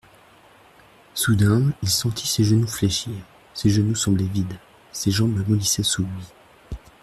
[1.13, 3.13] Soudain, il sentit ses genoux fléchir:
[3.53, 4.57] ses genoux semblaient vides,
[4.91, 6.25] ses jambes mollissaient sous lui.